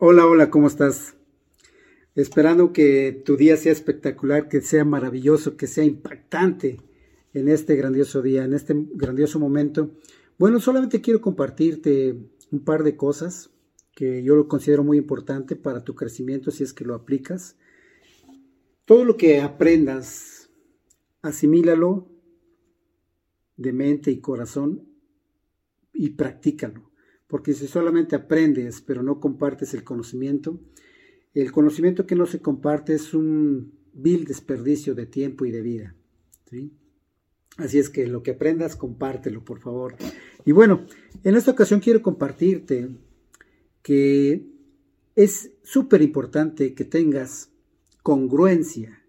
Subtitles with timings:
[0.00, 1.16] Hola, hola, ¿cómo estás?
[2.14, 6.76] Esperando que tu día sea espectacular, que sea maravilloso, que sea impactante
[7.34, 9.90] en este grandioso día, en este grandioso momento.
[10.38, 12.16] Bueno, solamente quiero compartirte
[12.52, 13.50] un par de cosas
[13.90, 17.56] que yo lo considero muy importante para tu crecimiento si es que lo aplicas.
[18.84, 20.48] Todo lo que aprendas,
[21.22, 22.08] asimílalo
[23.56, 24.88] de mente y corazón
[25.92, 26.87] y practícalo
[27.28, 30.58] porque si solamente aprendes pero no compartes el conocimiento,
[31.34, 35.94] el conocimiento que no se comparte es un vil desperdicio de tiempo y de vida.
[37.56, 39.96] Así es que lo que aprendas, compártelo, por favor.
[40.44, 40.86] Y bueno,
[41.24, 42.88] en esta ocasión quiero compartirte
[43.82, 44.46] que
[45.14, 47.50] es súper importante que tengas
[48.02, 49.04] congruencia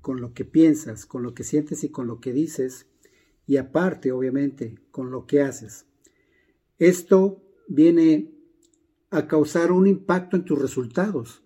[0.00, 2.86] con lo que piensas, con lo que sientes y con lo que dices,
[3.46, 5.86] y aparte, obviamente, con lo que haces.
[6.78, 8.32] Esto viene
[9.10, 11.42] a causar un impacto en tus resultados.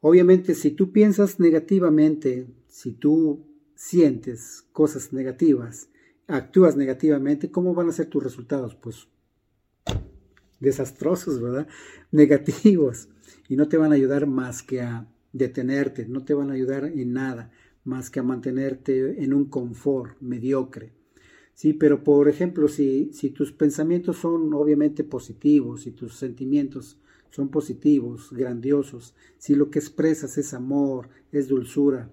[0.00, 5.88] Obviamente, si tú piensas negativamente, si tú sientes cosas negativas,
[6.26, 8.74] actúas negativamente, ¿cómo van a ser tus resultados?
[8.76, 9.08] Pues
[10.60, 11.66] desastrosos, ¿verdad?
[12.12, 13.08] Negativos.
[13.48, 16.84] Y no te van a ayudar más que a detenerte, no te van a ayudar
[16.84, 17.50] en nada
[17.84, 20.97] más que a mantenerte en un confort mediocre.
[21.58, 28.30] Sí, pero por ejemplo, si, tus pensamientos son obviamente positivos, si tus sentimientos son positivos,
[28.30, 32.12] grandiosos, si lo que expresas es amor, es dulzura,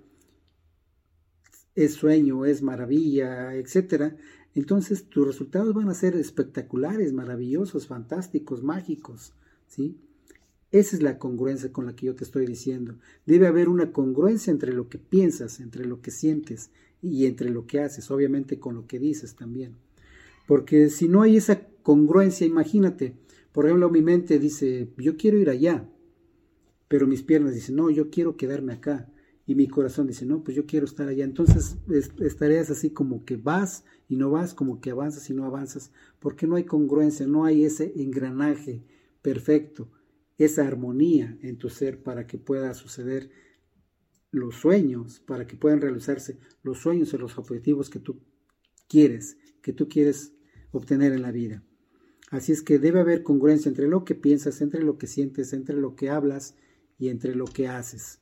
[1.75, 4.17] es sueño, es maravilla, etcétera,
[4.55, 9.35] entonces tus resultados van a ser espectaculares, maravillosos, fantásticos, mágicos,
[9.67, 9.95] ¿sí?
[10.71, 12.97] Esa es la congruencia con la que yo te estoy diciendo.
[13.27, 16.71] Debe haber una congruencia entre lo que piensas, entre lo que sientes
[17.05, 19.75] y entre lo que haces, obviamente con lo que dices también.
[20.47, 23.15] Porque si no hay esa congruencia, imagínate,
[23.51, 25.87] por ejemplo, mi mente dice, yo quiero ir allá,
[26.87, 29.11] pero mis piernas dicen, no, yo quiero quedarme acá.
[29.47, 31.23] Y mi corazón dice, no, pues yo quiero estar allá.
[31.23, 31.77] Entonces
[32.19, 36.47] estarías así como que vas y no vas, como que avanzas y no avanzas, porque
[36.47, 38.83] no hay congruencia, no hay ese engranaje
[39.21, 39.89] perfecto,
[40.37, 43.29] esa armonía en tu ser para que pueda suceder
[44.35, 48.21] los sueños, para que puedan realizarse los sueños o los objetivos que tú
[48.89, 50.33] quieres, que tú quieres
[50.71, 51.63] obtener en la vida.
[52.31, 55.75] Así es que debe haber congruencia entre lo que piensas, entre lo que sientes, entre
[55.77, 56.55] lo que hablas
[56.97, 58.21] y entre lo que haces.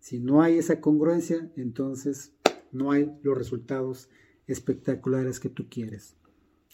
[0.00, 2.32] Si no hay esa congruencia, entonces
[2.70, 4.08] no hay los resultados
[4.46, 6.16] espectaculares que tú quieres.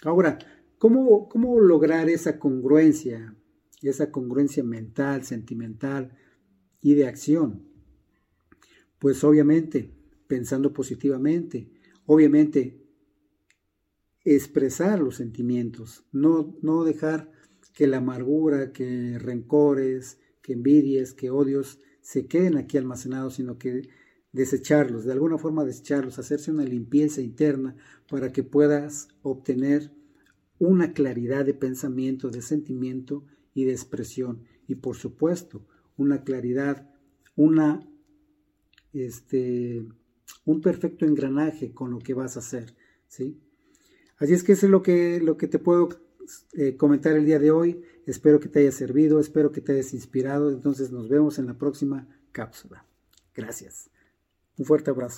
[0.04, 0.38] Ahora,
[0.78, 3.34] ¿cómo, cómo lograr esa congruencia?
[3.82, 6.16] Esa congruencia mental, sentimental
[6.80, 7.67] y de acción.
[8.98, 9.92] Pues obviamente,
[10.26, 11.70] pensando positivamente,
[12.06, 12.82] obviamente
[14.24, 17.30] expresar los sentimientos, no, no dejar
[17.72, 23.88] que la amargura, que rencores, que envidias, que odios se queden aquí almacenados, sino que
[24.32, 27.76] desecharlos, de alguna forma desecharlos, hacerse una limpieza interna
[28.08, 29.92] para que puedas obtener
[30.58, 34.42] una claridad de pensamiento, de sentimiento y de expresión.
[34.66, 35.66] Y por supuesto,
[35.96, 36.90] una claridad,
[37.36, 37.88] una
[38.92, 39.86] este,
[40.44, 42.74] un perfecto engranaje con lo que vas a hacer,
[43.06, 43.40] ¿sí?
[44.18, 45.88] Así es que eso es lo que, lo que te puedo
[46.54, 47.82] eh, comentar el día de hoy.
[48.06, 50.50] Espero que te haya servido, espero que te hayas inspirado.
[50.50, 52.84] Entonces nos vemos en la próxima cápsula.
[53.34, 53.90] Gracias.
[54.56, 55.16] Un fuerte abrazo.